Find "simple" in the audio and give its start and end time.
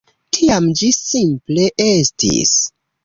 0.99-1.67